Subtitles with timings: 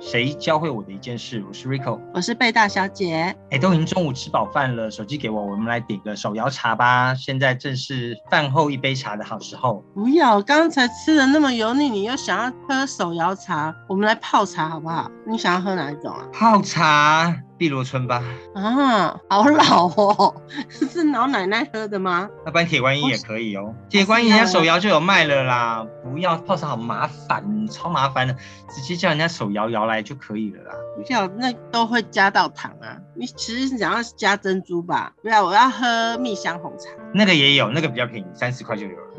[0.00, 1.44] 谁教会我的一件事？
[1.46, 3.36] 我是 Rico，我是贝大小姐。
[3.50, 7.14] 哎，都已经中午吃饱饭了，手机给我，我们来点个手摇茶吧。
[7.14, 9.84] 现在正是饭后一杯茶的好时候。
[9.94, 13.74] 不要，刚才吃的那么油腻，你又想要喝手摇茶？
[13.88, 15.10] 我们来泡茶好不好？
[15.26, 16.26] 你想要喝哪一种啊？
[16.32, 17.36] 泡茶。
[17.60, 18.24] 碧螺春吧，
[18.54, 20.34] 啊，好老哦，
[20.70, 22.26] 是老奶奶喝的吗？
[22.46, 25.86] 那不然铁观音也可以哦，铁观音人家手摇就有卖了啦。
[26.02, 28.34] 不要泡茶好麻烦，超麻烦的，
[28.70, 30.74] 直接叫人家手摇摇来就可以了啦。
[30.96, 32.96] 不要，那都会加到糖啊。
[33.14, 35.12] 你其实是想要加珍珠吧？
[35.20, 36.88] 不要，我要喝蜜香红茶。
[37.12, 39.14] 那个也有，那个比较便宜，三十块就有了，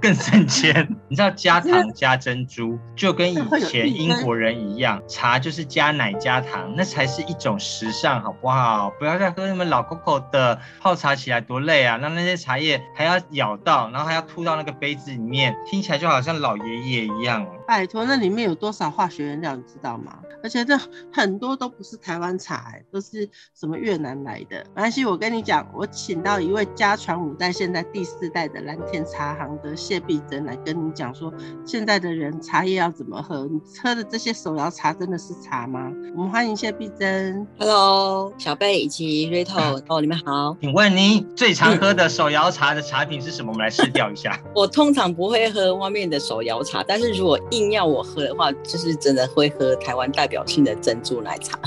[0.00, 0.96] 更省 钱。
[1.08, 8.90] 你知道加糖加珍珠，就跟以前英国人一样，茶就是加奶加糖，那才是一种时尚，好不好？
[8.98, 11.98] 不要再喝那么老 Coco 的泡茶起来多累啊！
[12.00, 17.46] 那那些茶叶还要咬到，然后还要吐到那个杯子里面，听起来就好像老爷爷一样。
[17.66, 20.18] 拜托，那里面有多少化学原料，你知道吗？
[20.42, 20.78] 而且这
[21.10, 24.58] 很多都不是台湾茶，都是什么越南来的。
[24.74, 31.32] 没关系，我跟你讲，我请到一位家传五代，现在第四代的蓝田茶行的谢碧珍来跟你讲说，
[31.64, 33.46] 现在的人茶叶要怎么喝？
[33.46, 35.90] 你喝的这些手摇茶真的是茶吗？
[36.14, 37.46] 我们欢迎谢碧珍。
[37.58, 40.54] Hello，小贝以及 Rito，哦，你们好。
[40.60, 43.54] 请问您最常喝的手摇茶的茶品是什么？
[43.54, 44.38] 我们来试调一下。
[44.54, 51.58] 我通常不会喝外面的手摇茶，但是如果硬要我喝的话，就是真的会喝台湾代表性的珍珠奶茶。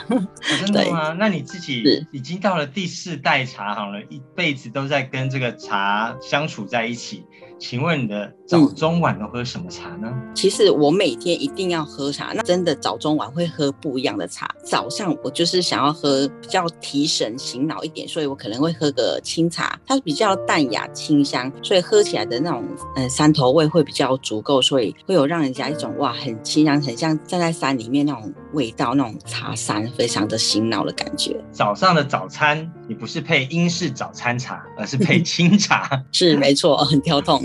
[0.59, 1.13] 真的吗？
[1.13, 7.23] 那你自己已经到了第四代茶行了，一辈子都在跟这个茶相处在一起。
[7.59, 10.13] 请问你的早中晚都喝什么茶呢？
[10.35, 14.47] 其实我每天一定要喝茶，那真的早中晚会喝不一样的茶。
[14.63, 22.63] 早上我就是想要喝比较提神醒脑一点，所以我可能会喝个清茶，它比较淡雅清香，所以喝起来的那种
[22.95, 31.35] 嗯山头味会比较足够，所以会有让人家一种哇很清香，很像站在山里面那种味道，那种茶山非常的醒脑的感觉。
[31.51, 37.43] 早上的早餐你不是配英式早餐茶，而是配清茶， 是没错， 很跳动。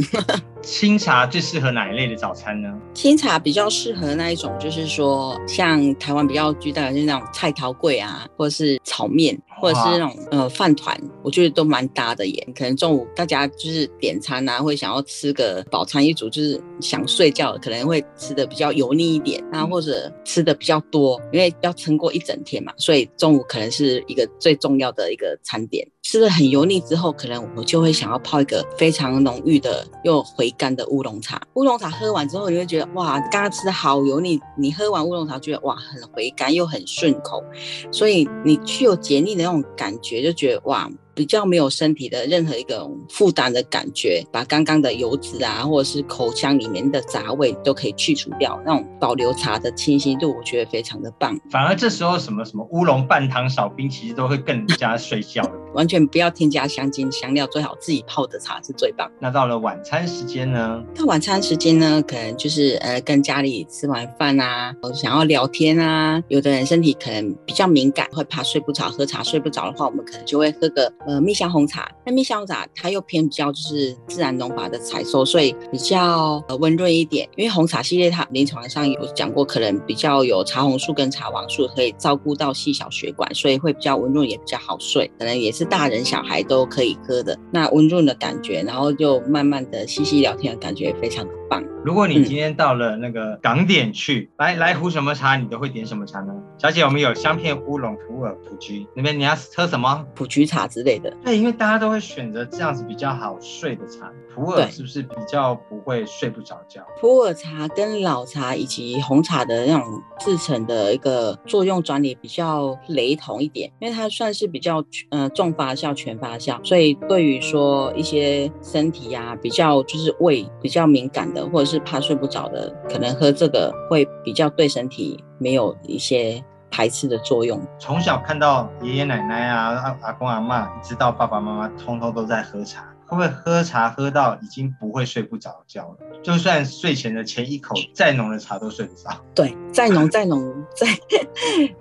[0.62, 2.72] 清茶最适合哪一类的早餐呢？
[2.94, 9.36] 清茶比较适合那一种，就是说像台湾比较巨大的，就是那种菜桃桂啊，或者是炒面。
[9.62, 12.48] 或者是那种呃饭团，我觉得都蛮搭的耶。
[12.52, 25.86] 可能中午大家就是点餐啊，会想要吃个饱餐一族，就是想睡觉，可能会吃的比较油腻一点，那或者吃的比较多，因为要撑过一整天嘛，所以中午可能是一个最重要的一个餐点。
[26.02, 31.40] 吃的很油腻之后，可能我就会想要泡一个非常浓郁的又回甘的乌龙茶。
[31.54, 37.42] 乌龙茶喝完之后，你会觉得哇，刚刚吃的好油腻，你喝完乌龙茶觉得哇，很回甘又很顺口，
[37.90, 40.90] 所以你具有解腻的那种感觉，就觉得哇。
[41.14, 51.38] 比较没有身体的任何一个负担的感觉，把刚刚的油脂啊，或者是口腔里面的杂味都可以去除掉，那种保留茶的清新度，我觉得非常的棒。
[51.50, 55.42] 反而这时候什么什么乌龙半糖少冰，其实都会更加睡觉。
[55.74, 59.10] 完全不要添加香精香料，最好自己泡的茶是最棒。
[59.18, 60.82] 那到了晚餐时间呢？
[60.94, 66.22] 到晚餐时间呢，可能就是呃跟家里吃完饭啊，想要聊天啊。
[66.28, 71.90] 有的人身体可能比较敏感，会怕睡不着，喝茶睡不着的话，我们可能就会喝个呃蜜香红茶。
[72.04, 77.28] 那蜜香红茶它又偏比较就是自然农法的采收，所以比较呃温润一点。
[77.36, 85.10] 因为红茶系列它临床上有讲过，可能比较有茶红素跟茶黄素，可以照顾到细小血管，所以会比较温润，也比较好睡。
[85.18, 85.61] 可能也是。
[85.64, 91.62] 大人小孩都可以喝的那温润的感觉，然后就慢慢的嬉戏聊天的感觉，非常棒。
[91.84, 96.32] 如果你今天到了那个港点去，来来壶什么茶，你都会点什么茶呢？
[96.56, 100.06] 小姐，我们有香片乌龙、普洱、普菊，那边你要喝什么？
[100.14, 101.14] 普菊茶之类的。
[101.22, 104.10] 对，因为大家都会选择这样子比较好睡的茶。
[104.34, 106.80] 普洱是不是比较不会睡不着觉？
[107.00, 109.84] 普洱茶跟老茶以及红茶的那种
[110.20, 127.60] 制成的一个作用专利比较雷同一点，因为它算是比较呃重发酵、全发酵，所以对于说一些身体呀比较就是胃比较敏感的，或者是怕睡不着的，可能喝这个会比较对身体没有一些排斥的作用。
[127.78, 132.88] 从小看到爷爷奶奶啊、阿阿公阿妈，一直到爸爸妈妈，通通都在喝茶。
[133.04, 135.96] 会不会喝茶喝到已经不会睡不着觉了？
[136.22, 139.10] 就算睡前的前一口再浓的茶都睡不着。
[139.34, 140.86] 对，再浓再浓再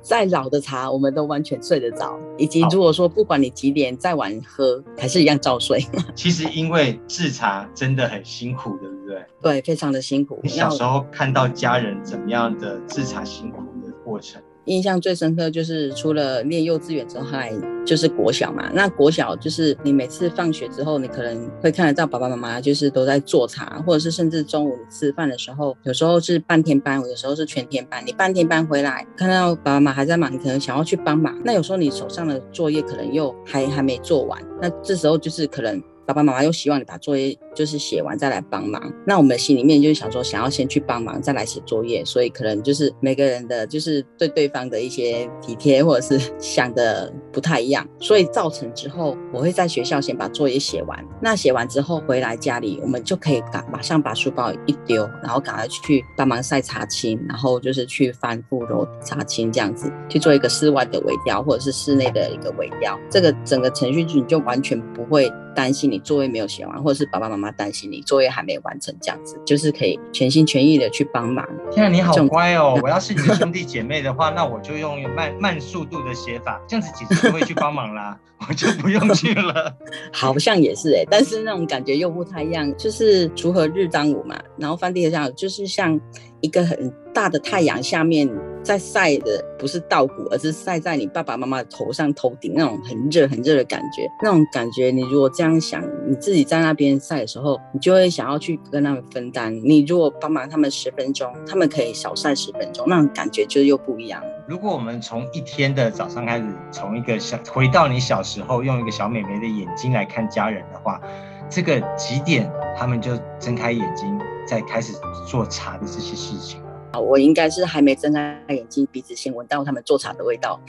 [0.01, 2.19] 再老的茶，我们都完全睡得着。
[2.37, 5.79] 以及如果说不管你几点再晚喝，还是一样照睡。
[6.15, 9.25] 其实因为制茶真的很辛苦，对不对？
[9.41, 9.61] 对？
[9.61, 10.39] 非常的辛苦。
[10.43, 14.41] 你小时候看到家人怎么样的自查辛苦的过程？
[14.65, 17.51] 印象最深刻就是除了念幼稚园之后，还
[17.83, 18.69] 就是国小嘛。
[18.71, 28.03] 那国小就是你每次放学之后，你可能会看得到爸爸妈妈就是都在做茶，或者是甚至中午吃饭的时候，有时候是半天班，有时候是全天班。
[28.05, 31.35] 你半天班回来，看到爸爸妈妈还在忙，你可能想要去帮忙。
[31.43, 35.81] 那有时候你手上的作业可能又还还没做完，那这时候就是可能。
[36.05, 65.31] 爸爸妈妈又希望你把作业就是写完再来帮忙，那我们心里面就是想说，想要先去帮忙再来写作业，所以可能就是每个人的就是对对方的一些体贴或者是想的不太一样，所以造成之后我会在学校先把作业写完，那写完之后回来家里，我们就可以赶马上把书包一丢，然后赶快去帮忙晒茶青，然后就是去翻覆揉茶青这样子去做一个室外的尾调或者是室内的一个尾调，这个整个程序你就完全不会。
[65.55, 71.47] 担心你作业没有写完，或者是爸爸妈妈担心你作业还没完成，这样子就是可以全心全意的去帮忙。
[71.71, 72.79] 天啊，你好乖哦！
[72.81, 78.17] 我要是你的兄弟姐妹的话， 那我就用慢慢速度的写法，这样子姐姐就会去帮忙啦，
[78.47, 79.75] 我就不用去了。
[80.11, 85.99] 好像也是哎，但是那种感觉又不太一样，就是锄禾日当午嘛，然后翻地上就是像
[86.41, 88.29] 一个很大的太阳下面。
[88.63, 94.07] 在晒的不是稻谷，而是晒在你爸爸妈妈头上、头顶那种很热、很热的感觉。
[94.21, 99.53] 那种感觉，你如果这样想，你自己在那边晒的时候，你就会想要去跟他们分担。
[99.63, 104.21] 你如果帮忙他们十分钟，他们可以少晒十分钟，那种感觉就又不一样。
[104.47, 111.01] 如果我们从一天的早上开始，从一个小回到你小时候，用一个小美眉的眼睛来看家人的话，
[111.49, 114.93] 这个几点他们就睁开眼睛，在开始
[115.27, 116.61] 做茶的这些事情。
[116.99, 120.59] 我应该是还没睁开眼睛，鼻子先闻到他们做茶的味道。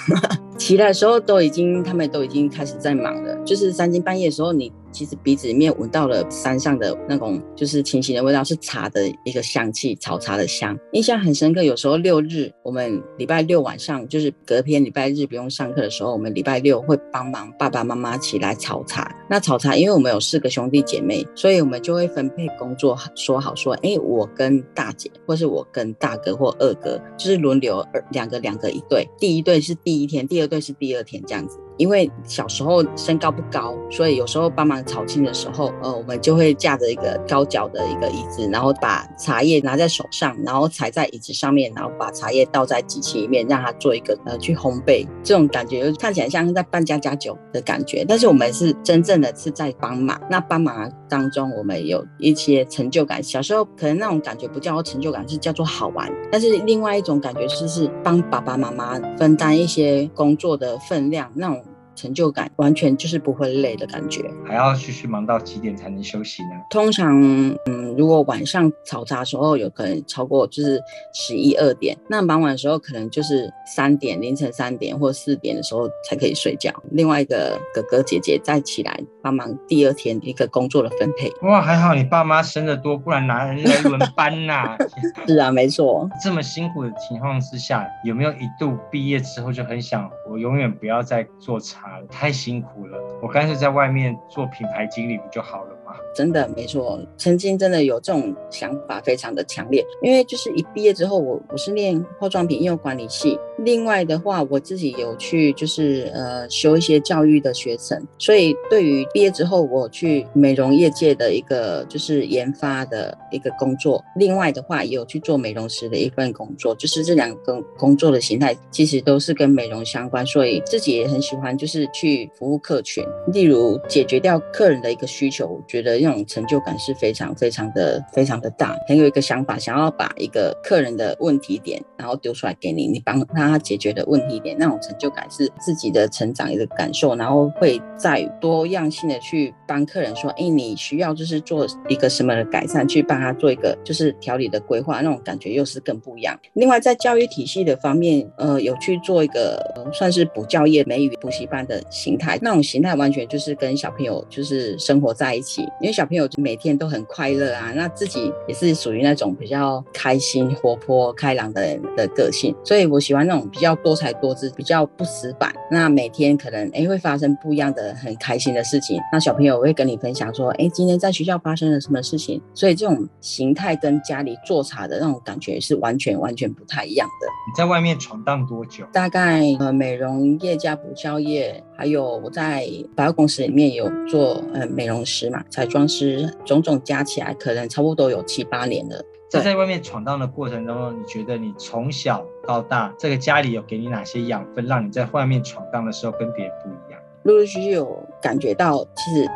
[0.62, 3.37] 起来的时候都已经，他们都已经开始在忙了。
[3.44, 4.73] 就是三更半夜的时候，你。
[4.93, 11.62] 其实鼻子里面闻到了山上的那种就是清新的味道，是茶的一个香气，炒茶的香，印象很深刻。
[11.62, 19.11] 有时候六日，我们礼拜六晚上就是隔天礼拜日不用上课的时候，我们礼拜六会帮忙爸爸妈妈起来炒茶。
[19.31, 31.58] 那炒茶，因为我们有四个兄弟姐妹，所以我们就会分配工作，说好说，哎，我跟大姐，或是我跟大哥或二哥，就是轮流两个两个一对，第一对是第一天，第二对是第二天这样子。
[31.77, 45.07] 因为小时候身高不高，所以有时候帮忙炒青的时候，呃，我们就会架着一个高脚的一个椅子，然后把茶叶拿在手上，然后踩在椅子上面，然后把茶叶倒在机器里面，让它做一个呃去烘焙。
[45.23, 50.21] 这种感觉看起来像是在办家家酒的感觉，但是我们是真正的是在帮忙。
[50.31, 53.23] 那帮忙当中，我们有一些成就感。
[53.23, 56.11] 小时候可能那种感觉不叫做成就感，是叫做好玩。
[56.31, 61.63] 但是另外一种感觉是是帮爸爸妈妈分担一些工作的分量，那种。
[61.94, 66.50] 成就感完全就是不会累的感觉，还要继续忙到几点才能休息呢？
[66.71, 67.21] 通常，
[67.67, 70.81] 嗯，如果晚上炒茶的时候，有可能超过就是
[71.15, 76.73] 十一二点，那忙完的时候可能就是三点，凌晨三点或四点的时候才可以睡觉。
[76.91, 81.31] 另外一个哥哥姐姐再起来帮忙第二天一个工作的分配。
[81.43, 84.77] 哇，还好你爸妈生的多，不然哪人来轮班呐？
[85.27, 86.09] 是啊，没错。
[86.23, 91.92] 这么辛苦的情况之下，有没有一度毕业之后就很想，我永远不要再做茶？
[92.11, 95.97] 太辛苦了，我干脆在外面做品牌经理不就好了吗？
[96.14, 99.85] 真的没错，曾经真的有这种想法，非常的强烈。
[100.03, 103.38] 因为就是一毕业之后，我我是念化妆品应用管理系。
[103.59, 133.59] 另外的话，我自己有去就是呃修一些教育的学程，所以对于毕业之后我去美容业界的一个就是研发的一个工作，另外的话也有去做美容师的一份工作，就是这两个工作的形态其实都是跟美容相关，所以自己也很喜欢就是去服务客群，例如解决掉客人的一个需求，我觉得那种成就感是非常非常的非常的大，很有一个想法，想要把一个客人的问题点然后丢出来给你，你帮他。
[133.62, 146.37] 解决的问题点，那种成就感是自己的成长一个感受，然后会再多样性的去帮客人说，哎，你需要就是做一个什么的改善，去帮他做一个就是调理的规划，那种感觉又是更不一样。
[146.54, 163.42] 另外，在教育体系的方面，呃，有去做一个算是补教业美语补习班的形态，那种形态完全就是跟小朋友就是生活在一起，因为小朋友就每天都很快乐啊，那自己也是属于那种比较开心、活泼、开朗的人的个性，所以我喜欢那种。
[163.52, 165.52] 比较多才多姿，比较不死板。
[165.70, 168.99] 那每天可能哎会发生不一样的很开心的事情。
[169.12, 172.40] 那小朋友会跟你分享说，哎，今天在学校发生了什么事情。
[172.54, 177.26] 所以这种形态跟家里做茶的那种感觉是完全完全不太一样的。
[177.46, 178.87] 你在外面闯荡多久？
[178.92, 189.05] 大概呃美容业加补教业，还有我在百货公司里面有做呃美容师嘛，彩妆装师，种种加起来可能差不多有七八年了。
[189.29, 197.01] 在在外面闯荡的过程中，你觉得你从小到大，这个家里有给你哪些养分，让你在外面闯荡的时候跟别人不一样？
[197.25, 199.29] 陆陆续续有感觉到，其实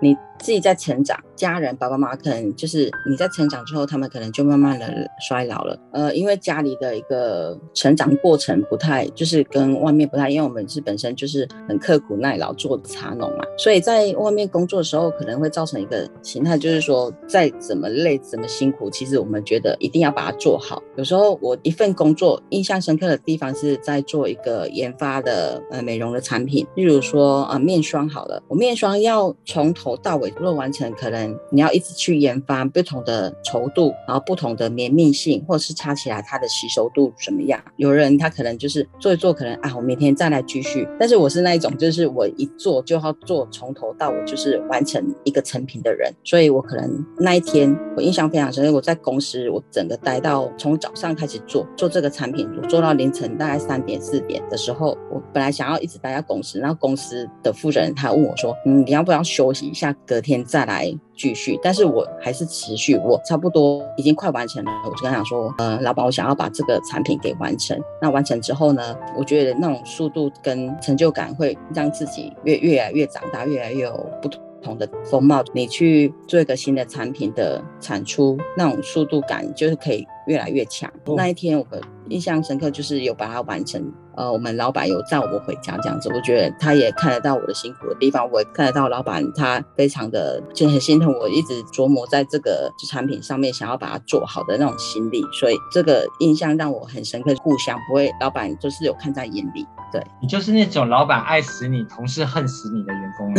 [0.00, 1.18] 你自己在成长。
[1.36, 4.86] 家人爸爸妈妈可能就是你在成长之后，他们可能就慢慢的
[5.28, 5.76] 衰老了。
[5.90, 20.80] 呃，因为家里的一个成长过程不太，就是跟外面不太，因为我们是本身就是很刻苦耐劳做茶农嘛，所以在外面工作的时候，可能会造成一个形态，就是说再怎么累怎么辛苦，其实我们觉得一定要把它做好。
[20.96, 31.36] 有时候我一份工作印象深刻的地方是在做一个研发的呃美容的产品，例如说呃面霜好了，我面霜要从头到尾做完成，可能。
[31.50, 37.60] 你要一直去研发不同的稠度，然后不同的绵密性，或者是擦起来它的吸收度怎么样？
[37.76, 40.88] 有人他可能就是做一做，可能啊，我明天再来继续。
[40.98, 46.12] 但是我是那一种，就是我一做就要做从头到尾，就是完成一个成品的人。
[46.24, 67.80] 所以我可能那一天我印象非常深，我在公司我整个待到从早上开始做做这个产品，我做到凌晨大概三点四点的时候，我本来想要一直待在公司，然后公司的负责人他问我说：“嗯，你要不要休息一下，天再来？”继续，但是我还是持续，我差不多已经快完成了，我就跟他讲说，呃，老板，我想要把这个产品给完成。
[68.02, 74.28] 那完成之后呢，我觉得那种速度跟成就感会让自己越越来越长大，越来越有不
[74.60, 75.44] 同的风貌。
[75.52, 80.92] 你去做一个新的产品的产出，那种速度感就是可以越来越强。
[81.16, 81.64] 那一天我
[82.08, 83.92] 印象深刻，就是有把它完成。
[84.16, 97.34] 呃，我们老板有载我们回家这样子，我觉得他也看得到我的辛苦的地方，我也看得到老板他非常的就很心疼我，一直琢磨在这个产品上面，想要把它做好的那种心力，所以这个印象让我很深刻。
[97.44, 99.66] 互相不会，老板就是有看在眼里。
[99.92, 103.32] 对你就是那种老板爱死你，同事恨死你的员工。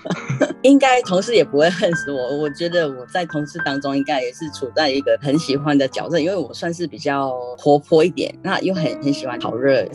[0.62, 9.86] 应该同事也不会恨死我，我觉得我在同事当中应该也是处在一个很喜欢的角色，因为我算是比较活泼一点，那又很很喜欢讨热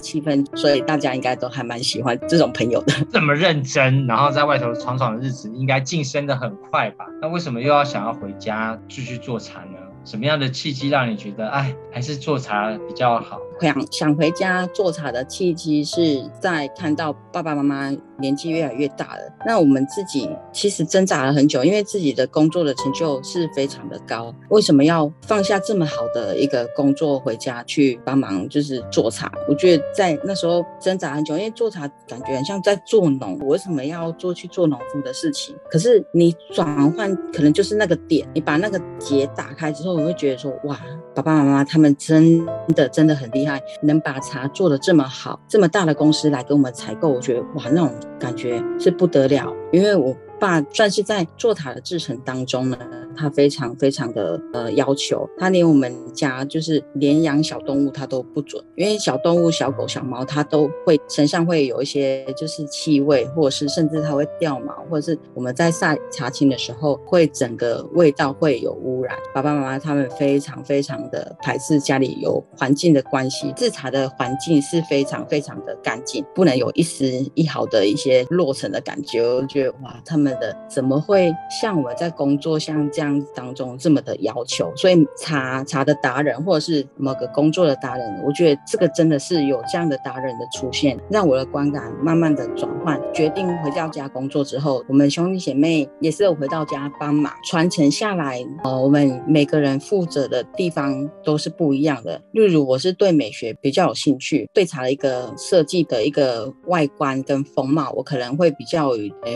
[0.55, 2.93] 所以大家应该都还蛮喜欢这种朋友的。
[3.11, 7.05] 这么认真，然后在外头闯闯的日子，应该晋升的很快吧？
[7.21, 9.77] 那为什么又要想要回家继续做茶呢？
[10.05, 13.37] 什么样的契机让你觉得，哎，还是做茶比较好？
[13.67, 19.21] 想想回家做茶的契机是在看到爸爸妈妈年纪越来越大了。
[19.45, 29.31] 那我们自己其实挣扎了很久，因为自己的工作的成就是非常的高，为什么要放下这么好的一个工作回家去帮忙就是做茶？
[29.47, 35.55] 我觉得在那时候挣扎很久，因为做茶感觉很像在做农，我为什么要做去做农夫的事情？
[35.69, 40.79] 可是你转换可能就是那个点，你把那个结打开之后，我会觉得说，哇，
[41.15, 43.61] 爸爸妈妈他们真真的真的很厉害。
[43.81, 49.51] 能把茶做的这么好，这么大的公司来给我们采购，我觉得哇，那种感觉是不得了。
[49.71, 52.77] 因为我爸算是在做茶的制程当中呢。
[53.19, 69.13] 他非常非常的呃要求，他连我们家就是连养小动物他都不准，因为小动物小狗小猫它都会身上会有一些就是气味，或者是甚至它会掉毛，或者是我们在晒茶青的时候会整个味道会有污染。
[69.35, 79.21] 爸爸妈妈他们非常非常的排斥家里有环境的关系，制茶的环境是非常非常的干净，不能有一丝一毫的一些落尘的感觉。
[79.21, 83.08] 我觉得哇，他们的怎么会像我们在工作像这样。
[83.35, 92.99] 当中这么的要求，所以茶茶的达人或者是某个工作的达人，我觉得这个真的是有这样的达人的出现，让我的观感慢慢的转换。
[93.13, 98.43] 决定回到家工作之后，我们兄弟姐妹也是有回到家帮忙传承下来。
[98.63, 102.21] 呃，我们每个人负责的地方都是不一样的。
[102.31, 108.91] 例如，我是对美学比较有兴趣，对茶的一个设计的一个外观跟风貌，我可能会比较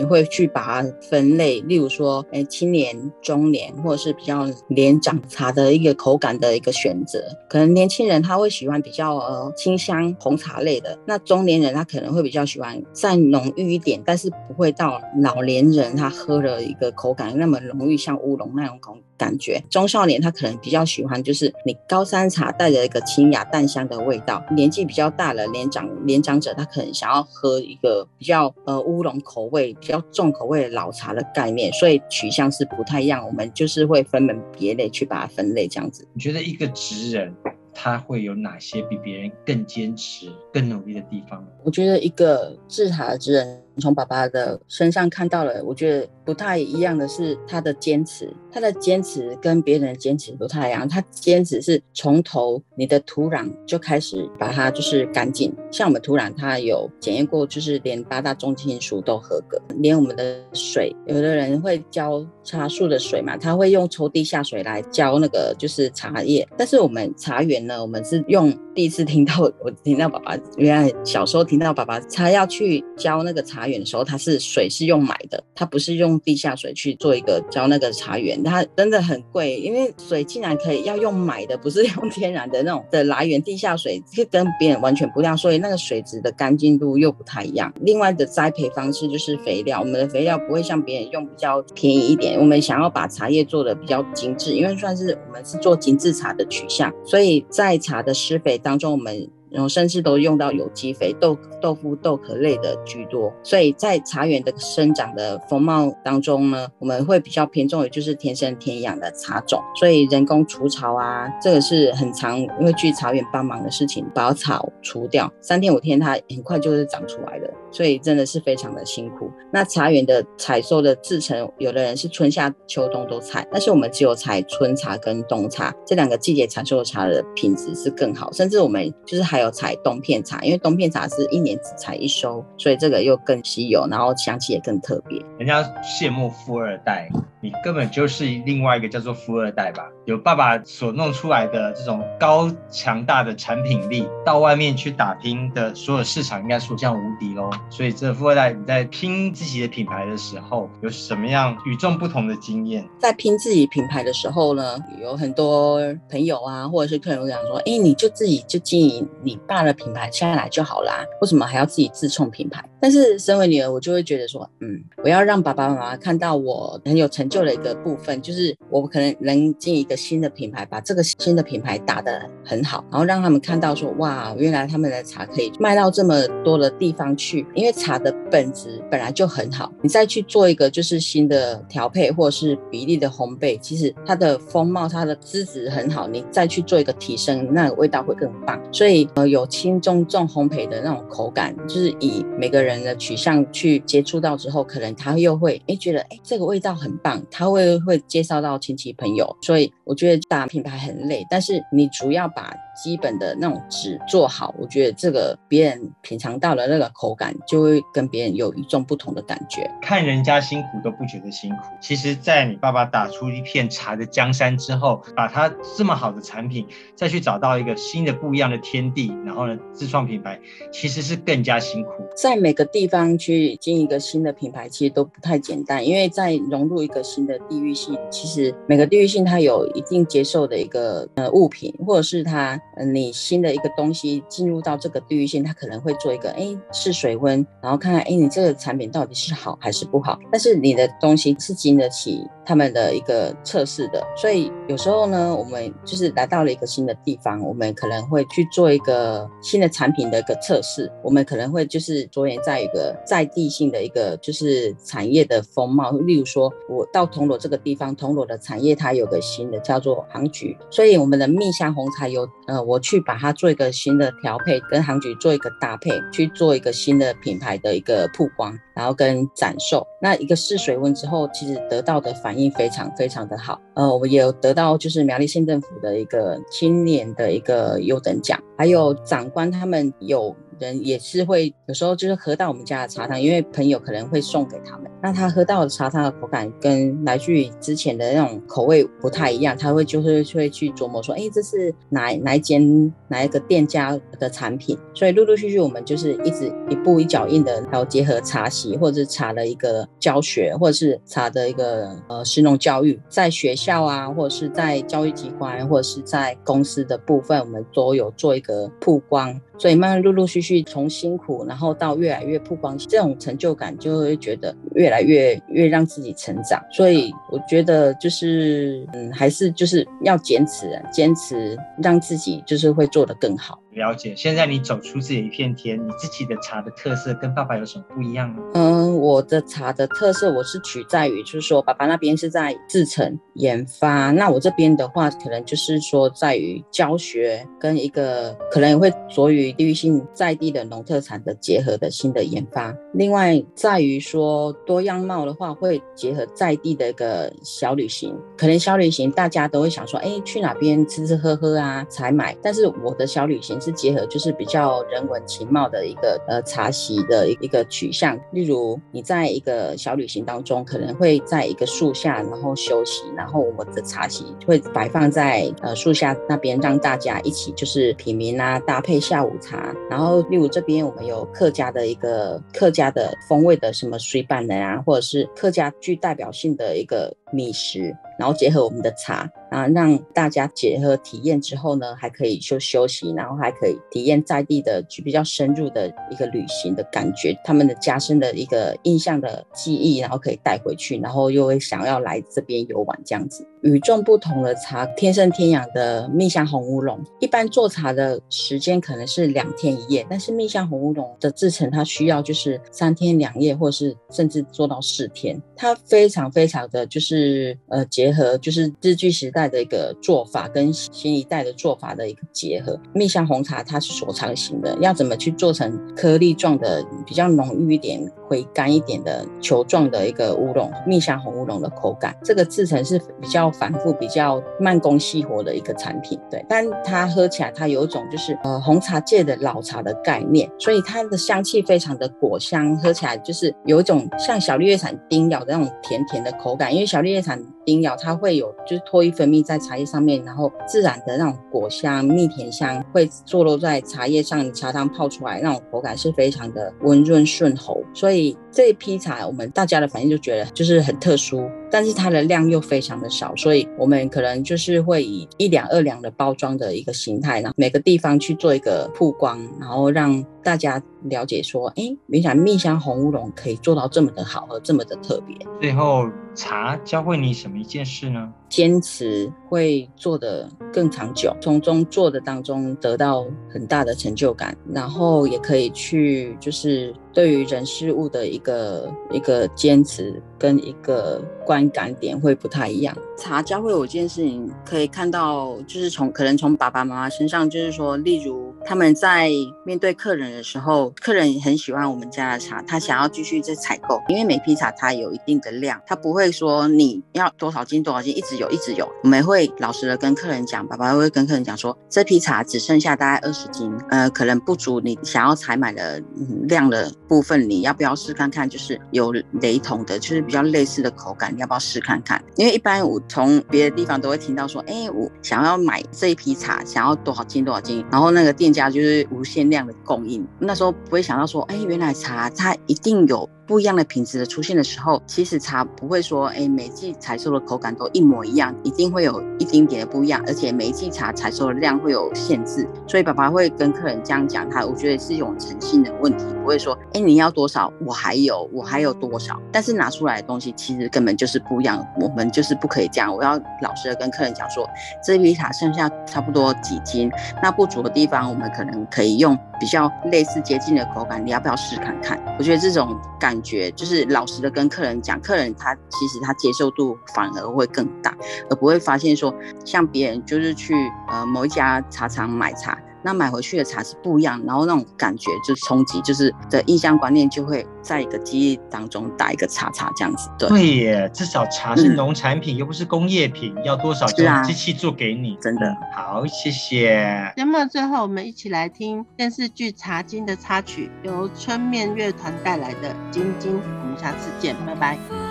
[0.08, 1.60] 会去把它分类。
[1.62, 3.63] 例如说，哎，青年、中年。
[3.82, 18.96] 或者是比较连长茶的一个口感的一个选择，可能年轻人他会喜欢比较呃清香红茶类的，那中年人他可能会比较喜欢再浓郁一点，但是不会到老年人他喝了一个口感那么浓郁，像乌龙那种口。
[19.16, 24.44] 感觉中少年他可能比较喜欢，就是你高山茶带着一个清雅淡香的味道。
[24.50, 33.24] 年纪比较大了，年长年长者他可能想要喝一个比较呃乌龙口味、比较重口味的老茶的概念，所以取向是不太一样。
[33.26, 36.06] 我们就是会分门别类去把它分类这样子。
[36.12, 37.34] 你觉得一个职人
[37.72, 41.44] 他会有哪些比别人更坚持、更努力的地方？
[41.62, 43.63] 我觉得一个制茶的职人。
[43.78, 50.88] 从爸爸的身上看到了，我觉得不太一样的是他的坚持，他的坚持跟别人的坚持不太一样。
[50.88, 87.72] 他坚持是从头你的土壤就开始把它就是干净，像我们土壤它有检验过，就是连八大重金属都合格，连我们的水，有的人会浇茶树的水嘛，他会用抽地下水来浇那个就是茶叶，但是我们茶园呢，我们是用第一次听到，我听到爸爸原来小时候听到爸爸他要去浇那个茶园的时候，他是水是用买的，他不是用地下水去做一个浇那个茶园，他真的很贵，因为水竟然可以要用买的，不是用天然的那种的来源，地下水就跟别人完全不一样，所以那个水质的干净度又不太一样。
[87.80, 99.30] 另外的栽培方式就是肥料，我们的肥料不会像别人用比较便宜一点，我们想要把茶叶做的比较精致，因为算是我们是做精致茶的取向，所以在茶的施肥当中，我们。
[99.54, 117.50] 然后甚至都用到有机肥、豆豆腐、豆壳类的居多，所以在茶园的生长的风貌当中呢，我们会比较偏重于就是天生天养的茶种，所以人工除草啊，这个是很常因为去茶园帮忙的事情，把草除掉，三天五天它很快就是长出来了。
[117.70, 119.28] 所以真的是非常的辛苦。
[119.52, 128.30] 那茶园的采收的制成，有的人是春夏秋冬都采，但是我们只有采春茶跟冬茶这两个季节采收的茶的品质是更好。
[128.30, 135.20] 甚至我们就是还有采冬片茶，因为冬片茶是一年只采一收，所以这个又更稀有，然后香气也更特别。
[135.38, 137.08] 人家羡慕富二代。
[137.40, 139.86] 你根本就是另外一个叫做富二代吧？
[140.06, 147.50] 有爸爸所弄出来的这种高强大的产品力，到外面去打拼的所有市场，应该说像无敌喽。
[147.68, 152.82] 所以这富二代你在拼自己的品牌的时候，有什么样与众不同的经验？
[152.98, 177.46] 在拼自己品牌的时候呢，有很多朋友啊，或者是客人讲说：“哎，你就自己就经营你爸的品牌下来就好啦，为什么还要自己自创品牌？”但是身为女儿，我就会觉得说：“嗯，我要让爸爸妈妈看到我很有成就。”的一个部分，就是我可能能进一个新的品牌，把这个新的品牌打得很好，然后让他们看到说，哇，原来他们的茶可以卖到这么多的地方去。
[177.54, 188.58] 因为茶的本质本来就很好，你再去做一个就是新的调配或者是比例的烘焙，其实它的风貌、它的资质很好，你再去做一个提升，那个味道会更棒。
[188.72, 197.22] 所以，有轻中重烘焙的那种口感，就是以每个人的取向去接触到之后，可能他又会哎觉得哎这个味道很棒。
[197.30, 202.54] 他会会介绍到亲戚朋友，所以我觉得打品牌很累，但是你主要把。
[202.74, 209.70] 基本的那种纸做好，我觉得这个别人品尝到了那个口感，就会跟别人有与众不同的感觉。
[209.80, 220.38] 看人家辛苦都不觉得辛苦，其实，在你爸爸打出一片茶的江山之后，把他这么好的产品，再去找到一个新的不一样的天地，然后呢，自创品牌，
[220.72, 221.90] 其实是更加辛苦。
[222.16, 232.60] 在每个地方去经营一个新的品牌，其实都不太简单，因为在融入一个新的地域性，其实每个地域性它有一定接受的一个呃物品，或者是它。
[232.76, 240.18] 嗯，你新的一个东西进入到这个地域性，它可能会做一个哎试水温，然后看看哎你这个产品到底是好还是不好。
[240.32, 250.90] 但是你的东西是经得起他们的一个测试的，所以有时候呢，我们就是来到了一个新的地方，我们可能会去做一个新的产品的一个测试。
[251.02, 262.28] 我们可能会就是着眼在一个在地性的一个就是产业的风貌，例如说我到铜锣这个地方，铜锣的产业它有个新的叫做杭菊，所以我们的蜜香红茶有。
[262.62, 269.86] 我去把它做一个新的调配，跟行局做一个搭配，去做一个新的品牌的一个曝光，然后跟展售。
[270.00, 273.60] 那一个试水温之后，其实得到的反应非常非常的好。
[273.74, 280.34] 呃，我也有得到就是苗栗县政府的一个青年的一个优等奖，还有长官他们有。
[280.58, 284.90] 人也是会有时候就是喝到我们家的茶汤，因为朋友可能会送给他们。
[285.02, 294.78] 那他喝到的茶汤的口感跟来自于之前的那种口味不太一样，他会就是会去琢磨说，哎，这是哪哪一间哪一个店家的产品。
[294.94, 309.38] 所以陆陆续续我们就是一直一步一脚印的，还有结合茶席或者是茶的一个教学，或者是茶的一个呃实农教育，在学校啊，或者是在教育机关，或者是在公司的部分，我们都有做一个曝光。
[309.58, 316.62] 所以慢慢陆陆续续从辛苦，然后到越来越曝光，这种成就感就会觉得越来越越让自己成长。
[316.72, 323.58] 所以我觉得就是嗯，还是就是要坚持，坚持让自己就是会做得更好。
[323.74, 324.14] 了解。
[324.16, 328.42] 现在你走出自己一片天，你自己的茶的特色跟爸爸有什么不一样呢？
[328.54, 342.74] 嗯，我的茶的特色我是取在于，就是说爸爸那边是在制成研发，那我这边的话，可能就是说在于教学跟一个可能也会着于地域性在地的农特产的结合的新的研发。
[342.92, 352.36] 另外在于说多样貌的话，会结合在地的一个小旅行，可能小旅行大家都会想说，哎，去哪边吃吃喝喝啊，采买。
[352.42, 358.18] 但是我的小旅行是结合就是比较人文情貌的一个呃茶席的一个取向。
[358.32, 369.74] 例如你在一个小旅行当中，可能会在一个树下然后休息，然后我们的茶席会摆放在呃树下那边，让大家一起就是品茗啊，搭配下午茶。
[369.88, 377.94] 然后例如这边我们有客家的一个客家的风味的什么水板的啊，或者是客家具代表性的一个米食。
[378.16, 393.46] 然后结合我们的茶，啊，让大家结合体验之后呢，还可以休休息，然后还可以体验在地的去比较深入的一个旅行的感觉，他们的加深的一个印象的记忆，然后可以带回去，然后又会想要来这边游玩这样子。
[393.60, 408.14] 与众不同的茶，天生天养的蜜香红乌龙，一般做茶的时间可能是两天一夜，但是蜜香红乌龙的制成它需要就是三天两夜，或是甚至做到四天，它非常非常的就是呃结。
[408.14, 412.78] 合就是日据时代的一个做法，跟新一代的做法的一个结合。
[412.94, 426.20] 蜜香红茶它是锁藏型的，要怎么去做成颗粒状的，比较浓郁一点、回甘一点的球状的一个乌龙，蜜香红乌龙的口感，这个制成是比较繁复、比较慢工细活的一个产品。
[426.30, 437.94] 对，但它喝起来它有一种就是呃红茶界的老茶的概念，所以它的香气非常的果香，喝起来就是有一种像小绿叶蝉叮咬的那种甜甜的口感，因为小绿叶蝉叮咬。
[437.96, 448.13] 它会有就是脱衣分泌在茶叶上面，然后自然的那种果香、蜜甜香会坐落在茶叶上，茶汤泡出来那种口感是非常的温润顺喉，所以
[448.50, 451.50] 这一批茶我们大家的反应就觉得就是很特殊。
[451.70, 465.36] 但是它的量又非常的少，所以我们可能就是会以一两二两的包装的一个形态，然后每个地方去做一个曝光，然后让大家了解说，哎，原来蜜香红乌龙可以做到这么的好，和这么的特别。
[465.60, 468.32] 最后，茶教会你什么一件事呢？
[468.48, 482.96] 坚持会做的更长久，从中做的当中得到很大的成就感，然后也可以去就是对于人事物的一个一个坚持跟一个关观感点会不太一样。
[483.16, 489.30] 茶教会我一件事情，可以看到就是从可能从爸爸妈妈身上，就是说，例如他们在
[489.66, 498.50] 面对客人的时候，客人很喜欢我们家的茶，他想要继续再采购，因为每批茶它有一定的量，他不会说你要多少斤多少斤一直有。
[498.54, 506.00] 一直有，我们会老实的跟客人讲，爸爸会跟客人讲说，这批茶只剩下大概二十斤，呃，可能不足你想要采买的
[506.44, 508.48] 量的部分，你要不要试看看？
[508.48, 512.22] 就是有雷同的，就是比较类似的口感，你要不要试看看？
[512.36, 523.28] 因为一般我从别的地方都会听到说，哎，我想要买这一批茶，想要多少斤多少斤，然后那个店家就是无限量的供应，那时候不会想到说，哎，原来茶它一定有。
[523.46, 544.66] 不一样的品质的出现的时候，其实茶不会说，哎，每季采收的口感都一模一样，一定会有一丁点的不一样，而且每一季茶采收的量会有限制，所以爸爸会跟客人这样讲，他我觉得是一种诚信的问题，不会说，哎，你要多少，我还有，我还有多少，但是拿出来的东西其实根本就是不一样，我们就是不可以这样，我要老实的跟客人讲说，
[545.04, 547.10] 这批茶剩下差不多几斤，
[547.42, 552.18] 那不足的地方我们可能可以用比较类似接近的口感，你要不要试看看？
[552.38, 553.33] 我觉得这种感。
[553.34, 558.16] 感觉就是老实的跟客人讲，客人他其实他接受度反而会更大，
[558.48, 560.72] 而不会发现说像别人就是去
[561.08, 562.78] 呃某一家茶厂买茶。
[563.04, 570.30] 那买回去的茶是不一样，然后那种感觉就冲击，就是的印象观念就会在一个记忆当中打一个叉叉这样子。
[570.38, 575.36] 对，对耶，至少茶是农产品，又不是工业品，要多少就机器做给你。
[575.40, 577.32] 真的好，谢谢。
[577.36, 583.52] 节目最后，我们一起来听电视剧《茶经》的插曲，由春面乐团带来的《晶晶》。
[583.82, 585.23] 我们下次见，拜拜。